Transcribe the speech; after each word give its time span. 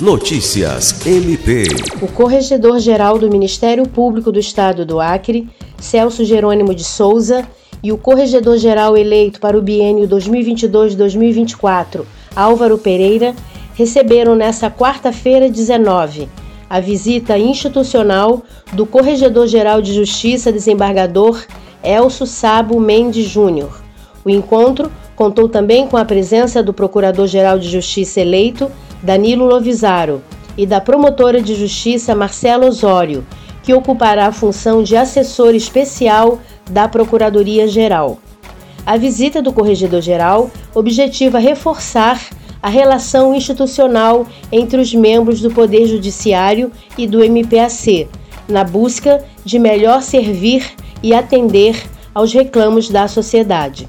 Notícias 0.00 1.04
MP. 1.04 1.64
O 2.00 2.06
Corregedor-Geral 2.06 3.18
do 3.18 3.28
Ministério 3.28 3.82
Público 3.88 4.30
do 4.30 4.38
Estado 4.38 4.86
do 4.86 5.00
Acre, 5.00 5.48
Celso 5.76 6.24
Jerônimo 6.24 6.72
de 6.72 6.84
Souza, 6.84 7.44
e 7.82 7.90
o 7.90 7.98
Corregedor-Geral 7.98 8.96
eleito 8.96 9.40
para 9.40 9.58
o 9.58 9.62
biênio 9.62 10.08
2022-2024, 10.08 12.04
Álvaro 12.36 12.78
Pereira, 12.78 13.34
receberam 13.74 14.36
nesta 14.36 14.70
quarta-feira 14.70 15.50
19 15.50 16.28
a 16.70 16.78
visita 16.78 17.36
institucional 17.36 18.44
do 18.72 18.86
Corregedor-Geral 18.86 19.82
de 19.82 19.92
Justiça 19.92 20.52
desembargador 20.52 21.44
Elso 21.82 22.24
Sabo 22.24 22.78
Mendes 22.78 23.28
Júnior. 23.28 23.82
O 24.24 24.30
encontro 24.30 24.92
contou 25.18 25.48
também 25.48 25.88
com 25.88 25.96
a 25.96 26.04
presença 26.04 26.62
do 26.62 26.72
Procurador-Geral 26.72 27.58
de 27.58 27.68
Justiça 27.68 28.20
eleito 28.20 28.70
Danilo 29.02 29.46
Lovisaro, 29.46 30.22
e 30.56 30.64
da 30.64 30.80
promotora 30.80 31.42
de 31.42 31.56
justiça 31.56 32.14
Marcela 32.14 32.66
Osório, 32.66 33.26
que 33.64 33.74
ocupará 33.74 34.28
a 34.28 34.32
função 34.32 34.80
de 34.80 34.96
assessor 34.96 35.56
especial 35.56 36.38
da 36.70 36.86
Procuradoria-Geral. 36.86 38.18
A 38.86 38.96
visita 38.96 39.42
do 39.42 39.52
Corregedor-Geral 39.52 40.52
objetiva 40.72 41.40
reforçar 41.40 42.24
a 42.62 42.68
relação 42.68 43.34
institucional 43.34 44.24
entre 44.52 44.80
os 44.80 44.94
membros 44.94 45.40
do 45.40 45.50
Poder 45.50 45.86
Judiciário 45.86 46.70
e 46.96 47.08
do 47.08 47.24
MPAC, 47.24 48.08
na 48.48 48.62
busca 48.62 49.24
de 49.44 49.58
melhor 49.58 50.00
servir 50.00 50.70
e 51.02 51.12
atender 51.12 51.76
aos 52.14 52.32
reclamos 52.32 52.88
da 52.88 53.08
sociedade. 53.08 53.88